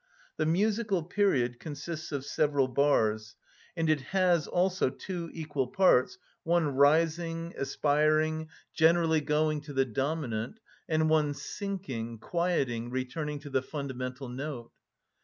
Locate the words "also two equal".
4.47-5.67